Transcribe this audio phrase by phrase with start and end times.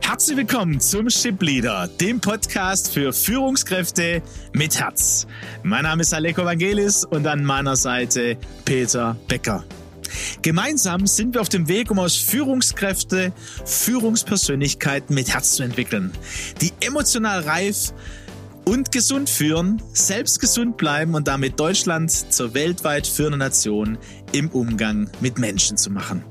[0.00, 4.22] Herzlich willkommen zum Ship Leader, dem Podcast für Führungskräfte
[4.52, 5.26] mit Herz.
[5.62, 9.64] Mein Name ist Aleko Vangelis und an meiner Seite Peter Becker.
[10.42, 13.32] Gemeinsam sind wir auf dem Weg, um aus Führungskräfte
[13.64, 16.12] Führungspersönlichkeiten mit Herz zu entwickeln,
[16.60, 17.92] die emotional reif
[18.64, 23.98] und gesund führen, selbst gesund bleiben und damit Deutschland zur weltweit führenden Nation
[24.32, 26.24] im Umgang mit Menschen zu machen.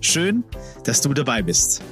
[0.00, 0.44] Schön,
[0.84, 1.82] dass du dabei bist.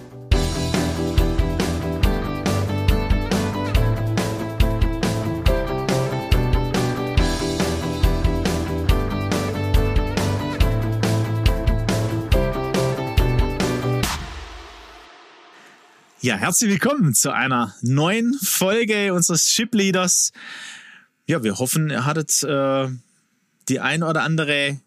[16.24, 20.32] Ja, herzlich willkommen zu einer neuen Folge unseres Ship Leaders.
[21.26, 22.88] Ja, wir hoffen, ihr hattet äh,
[23.68, 24.80] die ein oder andere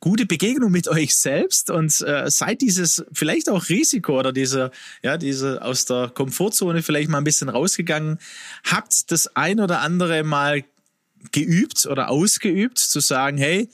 [0.00, 4.70] gute Begegnung mit euch selbst und äh, seid dieses vielleicht auch Risiko oder diese
[5.02, 8.18] ja diese aus der Komfortzone vielleicht mal ein bisschen rausgegangen,
[8.64, 10.62] habt das ein oder andere mal
[11.32, 13.70] geübt oder ausgeübt zu sagen, hey,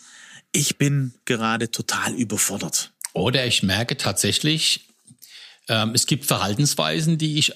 [0.53, 2.93] ich bin gerade total überfordert.
[3.13, 4.92] Oder ich merke tatsächlich,
[5.69, 7.53] ähm, es gibt Verhaltensweisen, die ich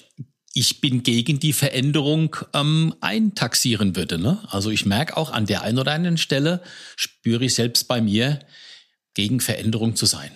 [0.53, 4.17] ich bin gegen die Veränderung ähm, eintaxieren würde.
[4.17, 4.39] Ne?
[4.49, 6.63] Also ich merke auch an der einen oder anderen Stelle,
[6.95, 8.39] spüre ich selbst bei mir,
[9.13, 10.31] gegen Veränderung zu sein.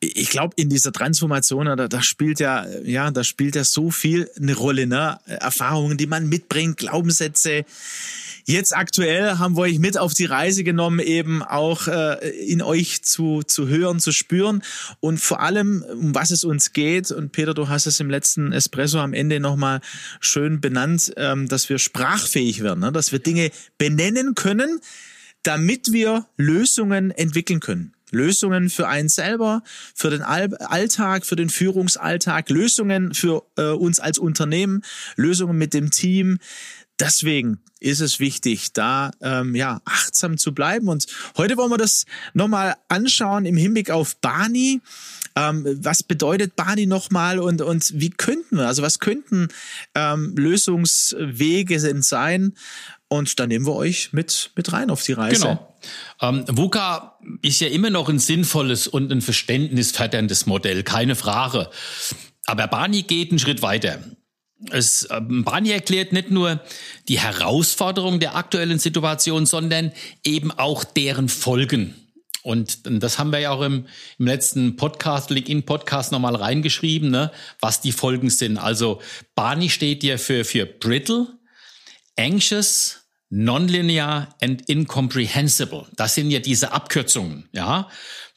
[0.00, 4.30] Ich glaube, in dieser Transformation, da, da spielt ja, ja, da spielt ja so viel
[4.36, 5.18] eine Rolle, ne?
[5.26, 7.64] Erfahrungen, die man mitbringt, Glaubenssätze,
[8.48, 13.02] Jetzt aktuell haben wir euch mit auf die Reise genommen, eben auch äh, in euch
[13.02, 14.62] zu, zu hören, zu spüren
[15.00, 17.10] und vor allem, um was es uns geht.
[17.10, 19.80] Und Peter, du hast es im letzten Espresso am Ende nochmal
[20.20, 22.92] schön benannt, ähm, dass wir sprachfähig werden, ne?
[22.92, 24.78] dass wir Dinge benennen können,
[25.42, 27.94] damit wir Lösungen entwickeln können.
[28.12, 34.20] Lösungen für einen selber, für den Alltag, für den Führungsalltag, Lösungen für äh, uns als
[34.20, 34.82] Unternehmen,
[35.16, 36.38] Lösungen mit dem Team,
[37.00, 40.88] deswegen ist es wichtig, da ähm, ja achtsam zu bleiben.
[40.88, 44.80] Und heute wollen wir das nochmal anschauen im Hinblick auf Bani.
[45.36, 49.48] Ähm, was bedeutet Bani nochmal und, und wie könnten wir, also was könnten
[49.94, 52.54] ähm, Lösungswege denn sein?
[53.08, 55.42] Und da nehmen wir euch mit, mit rein auf die Reise.
[55.42, 55.76] Genau.
[56.20, 61.70] Ähm, VUCA ist ja immer noch ein sinnvolles und ein verständnisvetterndes Modell, keine Frage.
[62.46, 64.00] Aber Bani geht einen Schritt weiter.
[64.70, 66.60] Es, ähm, Bani erklärt nicht nur
[67.08, 69.92] die Herausforderung der aktuellen Situation, sondern
[70.24, 71.94] eben auch deren Folgen.
[72.42, 73.86] Und das haben wir ja auch im,
[74.18, 78.56] im letzten Podcast, LinkedIn-Podcast nochmal reingeschrieben, ne, was die Folgen sind.
[78.56, 79.02] Also
[79.34, 81.26] Bani steht ja für, für brittle,
[82.16, 85.86] anxious, nonlinear and incomprehensible.
[85.96, 87.88] Das sind ja diese Abkürzungen, ja.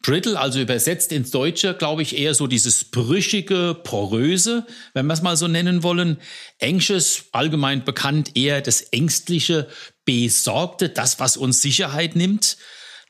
[0.02, 5.22] Brittle, also übersetzt ins Deutsche, glaube ich, eher so dieses brüchige, poröse, wenn wir es
[5.22, 6.18] mal so nennen wollen.
[6.62, 9.68] Anxious, allgemein bekannt, eher das ängstliche,
[10.06, 12.58] besorgte, das, was uns Sicherheit nimmt.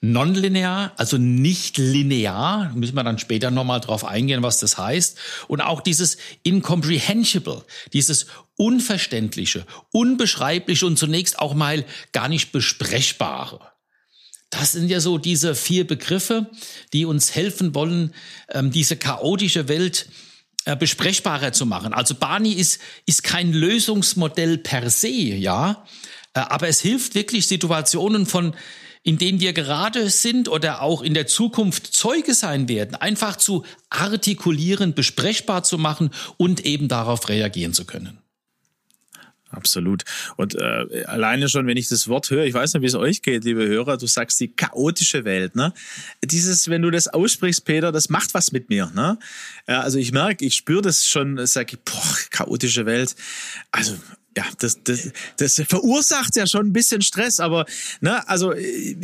[0.02, 5.18] Nonlinear, also nicht linear, müssen wir dann später nochmal drauf eingehen, was das heißt.
[5.50, 13.60] Und auch dieses incomprehensible, dieses unverständliche, unbeschreibliche und zunächst auch mal gar nicht besprechbare.
[14.50, 16.50] Das sind ja so diese vier Begriffe,
[16.94, 18.16] die uns helfen wollen,
[18.50, 20.08] ähm, diese chaotische Welt
[20.66, 21.94] äh, besprechbarer zu machen.
[21.94, 25.86] Also Barney ist, ist kein Lösungsmodell per se, ja,
[26.34, 28.56] äh, aber es hilft wirklich Situationen von
[29.04, 33.66] in denen wir gerade sind oder auch in der Zukunft Zeuge sein werden, einfach zu
[33.90, 38.20] artikulieren, besprechbar zu machen und eben darauf reagieren zu können.
[39.52, 40.04] Absolut.
[40.38, 43.24] Und äh, alleine schon, wenn ich das Wort höre, ich weiß nicht, wie es euch
[43.24, 45.74] geht, liebe Hörer, du sagst die chaotische Welt, ne?
[46.24, 49.18] Dieses, wenn du das aussprichst, Peter, das macht was mit mir, ne?
[49.68, 53.16] Ja, also ich merke, ich spüre das schon, sage ich, boah, chaotische Welt.
[53.72, 53.96] Also
[54.38, 57.66] ja, das, das, das verursacht ja schon ein bisschen Stress, aber
[58.02, 58.96] ne, also äh,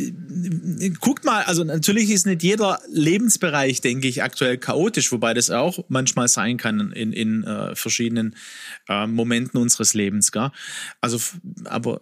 [1.00, 5.80] guckt mal, also natürlich ist nicht jeder Lebensbereich, denke ich, aktuell chaotisch, wobei das auch
[5.88, 8.36] manchmal sein kann in, in äh, verschiedenen
[8.88, 10.50] äh, Momenten unseres Lebens, gell?
[11.00, 11.18] Also,
[11.64, 12.00] aber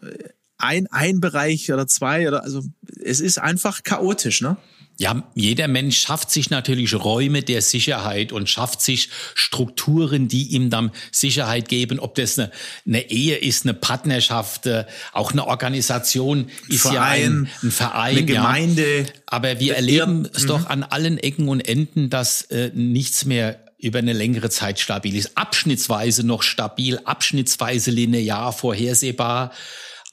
[0.58, 2.62] ein, ein Bereich oder zwei oder also
[3.02, 4.56] es ist einfach chaotisch, ne?
[4.96, 10.70] Ja, jeder Mensch schafft sich natürlich Räume der Sicherheit und schafft sich Strukturen, die ihm
[10.70, 11.98] dann Sicherheit geben.
[11.98, 12.52] Ob das eine,
[12.86, 18.16] eine Ehe ist, eine Partnerschaft, äh, auch eine Organisation ist Verein, ja ein, ein Verein,
[18.18, 18.98] eine Gemeinde.
[19.00, 19.06] Ja.
[19.26, 20.66] Aber wir erleben es doch mhm.
[20.66, 25.36] an allen Ecken und Enden, dass äh, nichts mehr über eine längere Zeit stabil ist.
[25.36, 29.50] Abschnittsweise noch stabil, abschnittsweise linear, vorhersehbar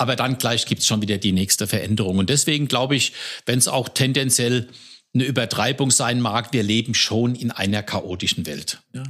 [0.02, 2.18] aber dann gleich gibt's schon wieder die nächste Veränderung.
[2.18, 3.14] Und deswegen glaube ich,
[3.46, 4.68] wenn es auch tendenziell
[5.14, 6.54] eine Übertreibung sein mag.
[6.54, 8.82] Wir leben schon in einer chaotischen Welt.
[8.94, 9.04] Ja.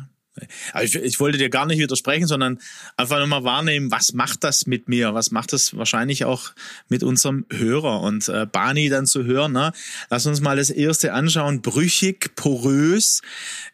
[0.71, 2.59] Aber ich, ich wollte dir gar nicht widersprechen, sondern
[2.95, 5.13] einfach nochmal wahrnehmen, was macht das mit mir?
[5.13, 6.51] Was macht das wahrscheinlich auch
[6.87, 8.01] mit unserem Hörer?
[8.01, 9.73] Und äh, Bani dann zu hören, ne?
[10.09, 11.61] lass uns mal das erste anschauen.
[11.61, 13.21] Brüchig, porös.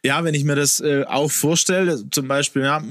[0.03, 2.83] Ja, wenn ich mir das äh, auch vorstelle, zum Beispiel ja,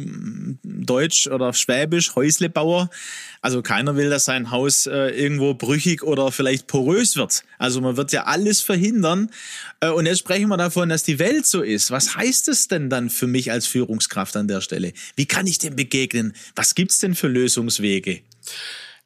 [0.63, 2.89] Deutsch oder Schwäbisch, Häuslebauer,
[3.47, 7.45] also keiner will, dass sein Haus äh, irgendwo brüchig oder vielleicht porös wird.
[7.59, 9.31] Also man wird ja alles verhindern.
[9.81, 11.93] Äh, und jetzt sprechen wir davon, dass die Welt so ist.
[11.93, 14.93] Was heißt es denn dann für mich als Führungskraft an der Stelle?
[15.17, 16.35] Wie kann ich dem begegnen?
[16.55, 18.21] Was gibt's denn für Lösungswege?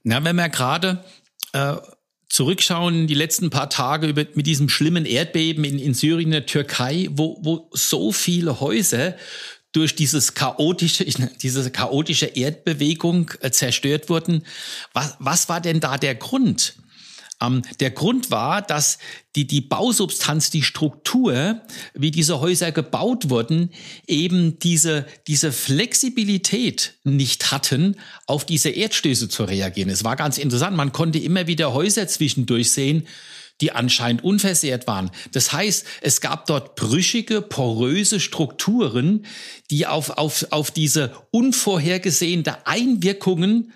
[0.02, 1.05] Na, wenn wir gerade
[1.52, 1.76] äh,
[2.29, 7.08] zurückschauen, die letzten paar Tage über, mit diesem schlimmen Erdbeben in, in Syrien, der Türkei,
[7.11, 9.17] wo, wo so viele Häuser
[9.73, 14.44] durch dieses chaotische, diese chaotische Erdbewegung äh, zerstört wurden.
[14.93, 16.75] Was, was war denn da der Grund?
[17.40, 18.98] Ähm, der Grund war, dass
[19.37, 21.60] die, die Bausubstanz, die Struktur,
[21.94, 23.70] wie diese Häuser gebaut wurden,
[24.06, 27.96] eben diese, diese Flexibilität nicht hatten,
[28.26, 29.90] auf diese Erdstöße zu reagieren.
[29.90, 30.76] Es war ganz interessant.
[30.76, 33.06] Man konnte immer wieder Häuser zwischendurch sehen,
[33.60, 35.10] die anscheinend unversehrt waren.
[35.32, 39.26] Das heißt, es gab dort brüchige, poröse Strukturen,
[39.70, 43.72] die auf, auf, auf diese unvorhergesehene Einwirkungen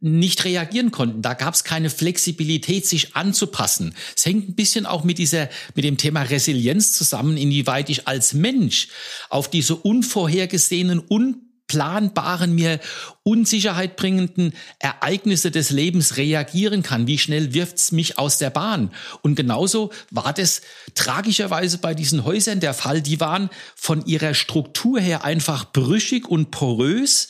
[0.00, 1.22] nicht reagieren konnten.
[1.22, 3.94] Da gab es keine Flexibilität, sich anzupassen.
[4.16, 8.32] Es hängt ein bisschen auch mit dieser, mit dem Thema Resilienz zusammen, inwieweit ich als
[8.34, 8.88] Mensch
[9.28, 12.80] auf diese unvorhergesehenen, un planbaren, mir
[13.22, 17.06] Unsicherheit bringenden Ereignisse des Lebens reagieren kann.
[17.06, 18.90] Wie schnell wirft's mich aus der Bahn?
[19.20, 20.62] Und genauso war das
[20.94, 23.02] tragischerweise bei diesen Häusern der Fall.
[23.02, 27.28] Die waren von ihrer Struktur her einfach brüchig und porös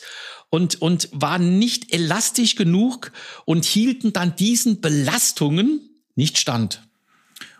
[0.49, 3.11] und, und waren nicht elastisch genug
[3.45, 5.81] und hielten dann diesen Belastungen
[6.15, 6.81] nicht stand.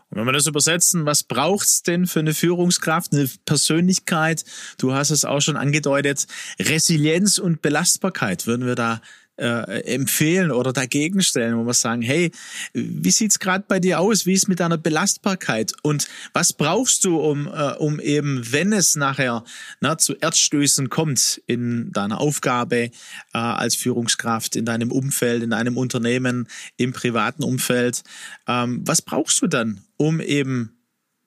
[0.10, 4.44] Und wenn wir das übersetzen, was braucht's denn für eine Führungskraft, eine Persönlichkeit?
[4.80, 6.26] Du hast es auch schon angedeutet.
[6.60, 9.02] Resilienz und Belastbarkeit würden wir da
[9.40, 12.32] äh, empfehlen oder dagegen stellen, wo wir sagen, hey,
[12.74, 14.26] wie sieht's gerade bei dir aus?
[14.26, 15.74] Wie ist mit deiner Belastbarkeit?
[15.82, 19.44] Und was brauchst du, um, äh, um eben, wenn es nachher
[19.80, 22.92] na, zu Erdstößen kommt in deiner Aufgabe äh,
[23.34, 26.48] als Führungskraft, in deinem Umfeld, in deinem Unternehmen,
[26.78, 28.04] im privaten Umfeld,
[28.48, 30.78] ähm, was brauchst du dann, um eben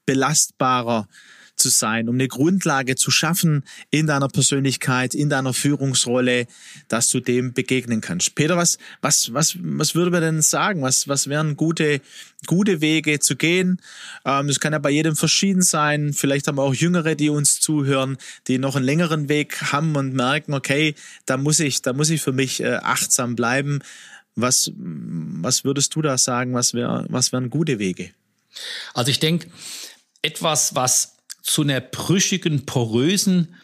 [0.07, 1.09] belastbarer
[1.63, 6.47] zu sein, um eine Grundlage zu schaffen in deiner Persönlichkeit, in deiner Führungsrolle,
[6.89, 8.35] dass du dem begegnen kannst.
[8.35, 10.83] Peter, was, was, was, was würde man denn sagen?
[10.83, 12.01] Was, was wären gute,
[12.47, 13.81] gute Wege zu gehen?
[14.25, 16.13] Ähm, das kann ja bei jedem verschieden sein.
[16.13, 18.19] Vielleicht haben wir auch Jüngere, die uns zuhören,
[18.49, 20.95] die noch einen längeren Weg haben und merken, okay,
[21.25, 23.81] da muss ich, da muss ich für mich äh, achtsam bleiben.
[24.35, 26.55] Was, was würdest du da sagen?
[26.55, 28.11] Was wäre, was wären gute Wege?
[28.95, 29.49] Also ich denke,
[30.23, 33.55] etwas, was zu einer brüchigen, porösen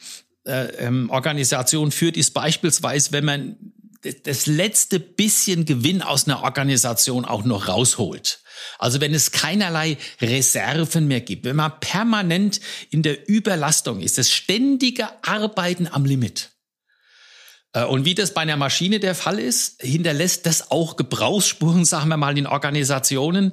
[0.44, 3.56] äh, ähm, Organisation führt, ist beispielsweise, wenn man
[4.22, 8.40] das letzte bisschen Gewinn aus einer Organisation auch noch rausholt.
[8.78, 12.60] Also wenn es keinerlei Reserven mehr gibt, wenn man permanent
[12.90, 16.50] in der Überlastung ist, das ständige Arbeiten am Limit.
[17.72, 22.08] Äh, und wie das bei einer Maschine der Fall ist, hinterlässt das auch Gebrauchsspuren, sagen
[22.08, 23.52] wir mal, in Organisationen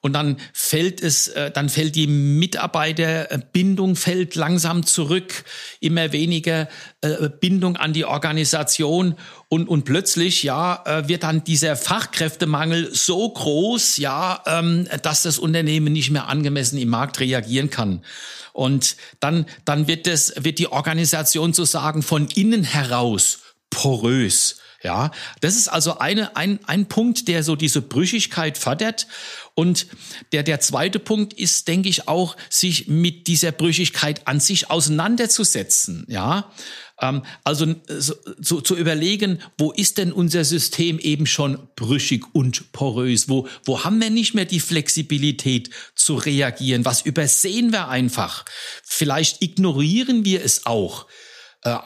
[0.00, 5.44] und dann fällt es, äh, dann fällt die Mitarbeiterbindung fällt langsam zurück,
[5.80, 6.68] immer weniger
[7.00, 9.16] äh, Bindung an die Organisation
[9.48, 15.38] und, und plötzlich, ja, äh, wird dann dieser Fachkräftemangel so groß, ja, ähm, dass das
[15.38, 18.04] Unternehmen nicht mehr angemessen im Markt reagieren kann.
[18.52, 24.58] Und dann, dann wird das, wird die Organisation sozusagen von innen heraus porös.
[24.82, 29.08] Ja, das ist also eine, ein, ein Punkt, der so diese Brüchigkeit fördert.
[29.54, 29.88] Und
[30.30, 36.04] der, der zweite Punkt ist, denke ich, auch, sich mit dieser Brüchigkeit an sich auseinanderzusetzen.
[36.08, 36.52] Ja,
[37.00, 42.70] ähm, also so, so, zu überlegen, wo ist denn unser System eben schon brüchig und
[42.70, 43.28] porös?
[43.28, 46.84] Wo, wo haben wir nicht mehr die Flexibilität zu reagieren?
[46.84, 48.44] Was übersehen wir einfach?
[48.84, 51.08] Vielleicht ignorieren wir es auch.
[51.62, 51.78] Äh,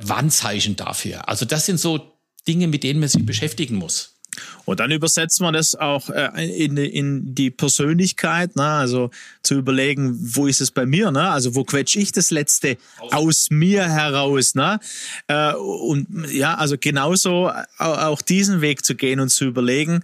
[0.00, 1.28] Warnzeichen dafür.
[1.28, 4.17] Also das sind so Dinge, mit denen man sich beschäftigen muss.
[4.64, 8.64] Und dann übersetzen wir das auch äh, in, in die Persönlichkeit, ne?
[8.64, 9.10] also
[9.42, 11.30] zu überlegen, wo ist es bei mir, ne?
[11.30, 14.54] also wo quetsch ich das Letzte aus, aus mir heraus.
[14.54, 14.78] Ne?
[15.26, 20.02] Äh, und ja, also genauso auch diesen Weg zu gehen und zu überlegen.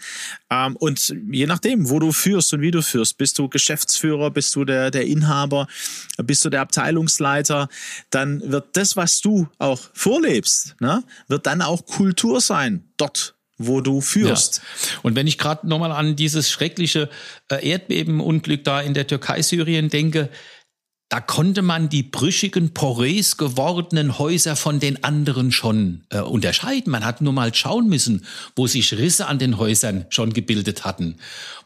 [0.50, 4.54] Ähm, und je nachdem, wo du führst und wie du führst, bist du Geschäftsführer, bist
[4.56, 5.66] du der, der Inhaber,
[6.22, 7.68] bist du der Abteilungsleiter,
[8.10, 11.02] dann wird das, was du auch vorlebst, ne?
[11.28, 14.56] wird dann auch Kultur sein dort wo du führst.
[14.56, 14.98] Ja.
[15.02, 17.08] Und wenn ich gerade nochmal an dieses schreckliche
[17.50, 20.28] äh, Erdbebenunglück da in der Türkei, Syrien denke,
[21.14, 26.90] da konnte man die brüchigen, porös gewordenen Häuser von den anderen schon äh, unterscheiden.
[26.90, 31.18] Man hat nur mal schauen müssen, wo sich Risse an den Häusern schon gebildet hatten,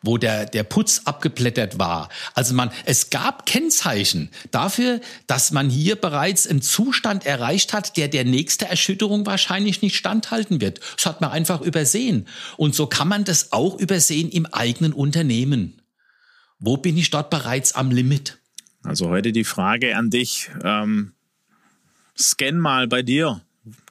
[0.02, 2.11] wo der, der Putz abgeblättert war.
[2.35, 8.09] Also man, es gab Kennzeichen dafür, dass man hier bereits einen Zustand erreicht hat, der
[8.09, 10.81] der nächste Erschütterung wahrscheinlich nicht standhalten wird.
[10.97, 12.28] Das hat man einfach übersehen.
[12.59, 15.81] Und so kann man das auch übersehen im eigenen Unternehmen.
[16.59, 18.37] Wo bin ich dort bereits am Limit?
[18.83, 20.51] Also heute die Frage an dich.
[20.63, 21.13] Ähm,
[22.17, 23.43] scan mal bei dir.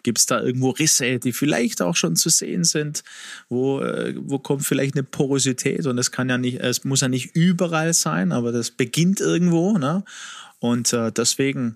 [0.01, 3.03] Gibt es da irgendwo Risse, die vielleicht auch schon zu sehen sind?
[3.49, 5.85] Wo, äh, wo kommt vielleicht eine Porosität?
[5.85, 9.77] Und es kann ja nicht, es muss ja nicht überall sein, aber das beginnt irgendwo.
[9.77, 10.03] Ne?
[10.59, 11.75] Und äh, deswegen,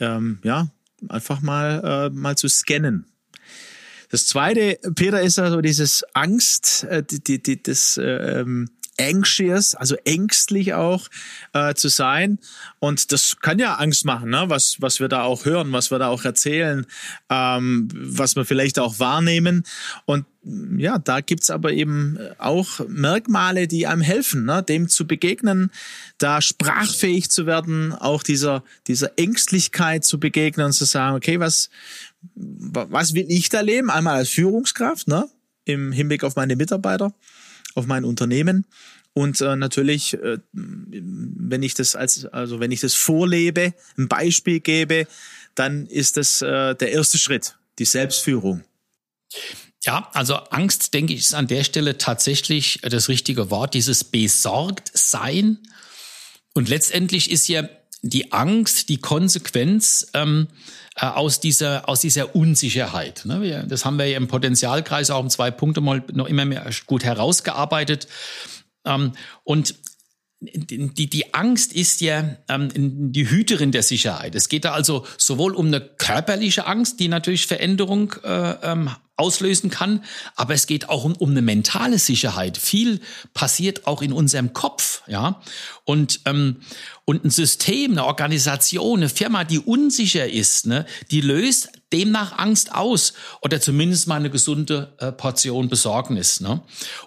[0.00, 0.68] ähm, ja,
[1.08, 3.06] einfach mal, äh, mal zu scannen.
[4.08, 9.74] Das zweite, Peter, ist also dieses Angst, äh, die, die, die, das, äh, ähm, anxious,
[9.74, 11.08] also ängstlich auch
[11.52, 12.38] äh, zu sein.
[12.78, 14.44] Und das kann ja Angst machen, ne?
[14.48, 16.86] was, was wir da auch hören, was wir da auch erzählen,
[17.30, 19.64] ähm, was wir vielleicht auch wahrnehmen.
[20.04, 20.26] Und
[20.78, 24.62] ja, da gibt's aber eben auch Merkmale, die einem helfen, ne?
[24.62, 25.70] dem zu begegnen,
[26.18, 31.68] da sprachfähig zu werden, auch dieser, dieser Ängstlichkeit zu begegnen und zu sagen, okay, was,
[32.34, 33.90] was will ich da leben?
[33.90, 35.28] Einmal als Führungskraft, ne?
[35.64, 37.12] im Hinblick auf meine Mitarbeiter
[37.76, 38.66] auf mein Unternehmen.
[39.12, 44.60] Und äh, natürlich, äh, wenn ich das als, also wenn ich das vorlebe, ein Beispiel
[44.60, 45.06] gebe,
[45.54, 48.62] dann ist das äh, der erste Schritt, die Selbstführung.
[49.84, 55.58] Ja, also Angst, denke ich, ist an der Stelle tatsächlich das richtige Wort, dieses Besorgtsein.
[56.54, 57.68] Und letztendlich ist ja
[58.08, 60.48] die Angst die Konsequenz ähm,
[60.96, 63.24] äh, aus dieser aus dieser Unsicherheit.
[63.24, 63.42] Ne?
[63.42, 66.68] Wir, das haben wir ja im Potenzialkreis auch um zwei Punkte mal noch immer mehr
[66.86, 68.08] gut herausgearbeitet.
[68.84, 69.12] Ähm,
[69.44, 69.74] und
[70.40, 72.70] die, die Angst ist ja ähm,
[73.12, 74.34] die Hüterin der Sicherheit.
[74.34, 79.70] Es geht da also sowohl um eine körperliche Angst, die natürlich Veränderung äh, ähm, auslösen
[79.70, 80.04] kann,
[80.34, 82.58] aber es geht auch um, um eine mentale Sicherheit.
[82.58, 83.00] Viel
[83.34, 85.40] passiert auch in unserem Kopf, ja.
[85.84, 86.60] Und ähm,
[87.06, 92.74] und ein System, eine Organisation, eine Firma, die unsicher ist, ne, die löst demnach Angst
[92.74, 96.40] aus oder zumindest mal eine gesunde äh, Portion Besorgnis.
[96.40, 96.62] Ne?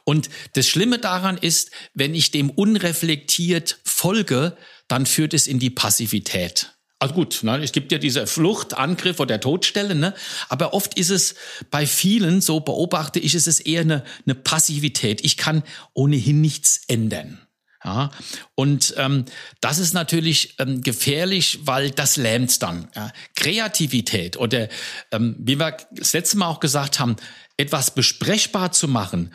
[0.06, 4.56] Und das Schlimme daran ist, wenn ich dem unreflektiert folge,
[4.88, 6.79] dann führt es in die Passivität.
[7.02, 10.14] Also gut, ne, es gibt ja diese Flucht, Angriff oder Todstelle, ne?
[10.50, 11.36] aber oft ist es
[11.72, 15.24] bei vielen, so beobachte ich, ist es eher eine, eine Passivität.
[15.24, 15.64] Ich kann
[15.94, 17.40] ohnehin nichts ändern.
[17.82, 18.12] Ja,
[18.56, 19.24] und ähm,
[19.62, 22.90] das ist natürlich ähm, gefährlich, weil das lähmt dann.
[22.94, 23.14] Ja.
[23.36, 24.68] Kreativität oder
[25.12, 27.16] ähm, wie wir das letzte Mal auch gesagt haben,
[27.56, 29.34] etwas besprechbar zu machen,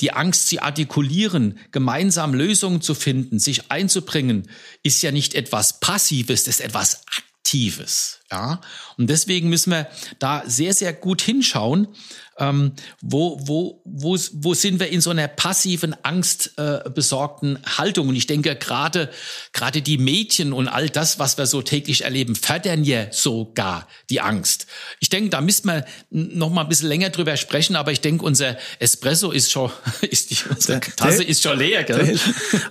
[0.00, 4.48] die Angst zu artikulieren, gemeinsam Lösungen zu finden, sich einzubringen,
[4.82, 8.20] ist ja nicht etwas Passives, das ist etwas Aktives.
[8.30, 8.60] Ja,
[8.98, 11.88] und deswegen müssen wir da sehr, sehr gut hinschauen
[12.38, 18.08] ähm, wo, wo, wo, wo sind wir in so einer passiven, angstbesorgten äh, Haltung?
[18.08, 19.10] Und ich denke, gerade,
[19.52, 24.20] gerade die Mädchen und all das, was wir so täglich erleben, fördern ja sogar die
[24.20, 24.66] Angst.
[25.00, 28.24] Ich denke, da müssen wir noch mal ein bisschen länger drüber sprechen, aber ich denke,
[28.24, 29.70] unser Espresso ist schon,
[30.02, 31.84] ist die, unsere Tasse ist schon leer.
[31.84, 32.18] Gell?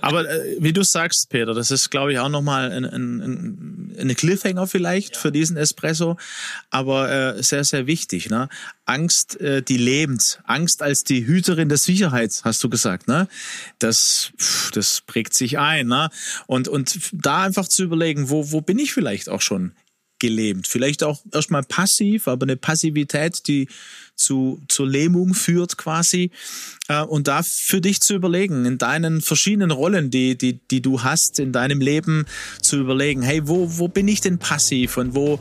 [0.00, 3.20] Aber äh, wie du sagst, Peter, das ist, glaube ich, auch noch mal ein, ein,
[3.20, 5.20] ein, eine Cliffhanger vielleicht ja.
[5.20, 6.16] für diesen Espresso,
[6.70, 8.30] aber äh, sehr, sehr wichtig.
[8.30, 8.48] Ne?
[8.88, 10.40] Angst, äh, die lebt.
[10.44, 13.28] Angst als die Hüterin der Sicherheit, hast du gesagt, ne?
[13.78, 14.32] Das,
[14.72, 16.08] das prägt sich ein, ne?
[16.46, 19.72] Und, und da einfach zu überlegen, wo, wo bin ich vielleicht auch schon
[20.18, 20.66] gelähmt?
[20.66, 23.68] Vielleicht auch erstmal passiv, aber eine Passivität, die
[24.16, 26.30] zu, zur Lähmung führt quasi.
[26.88, 31.02] Äh, und da für dich zu überlegen, in deinen verschiedenen Rollen, die, die, die du
[31.02, 32.24] hast in deinem Leben,
[32.62, 35.38] zu überlegen, hey, wo, wo bin ich denn passiv und wo,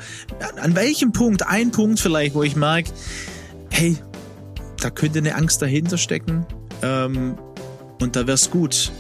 [0.58, 2.92] an welchem Punkt, ein Punkt vielleicht, wo ich merke,
[3.72, 3.98] hey,
[4.82, 6.46] da könnte eine Angst dahinter stecken.
[6.82, 7.38] Ähm,
[8.02, 8.92] und da wäre es gut,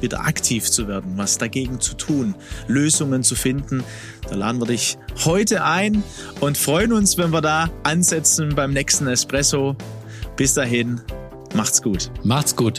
[0.00, 2.34] wieder aktiv zu werden, was dagegen zu tun,
[2.68, 3.82] Lösungen zu finden.
[4.28, 6.02] Da laden wir dich heute ein
[6.40, 9.76] und freuen uns, wenn wir da ansetzen beim nächsten Espresso.
[10.36, 11.00] Bis dahin,
[11.54, 12.10] macht's gut.
[12.22, 12.78] Macht's gut.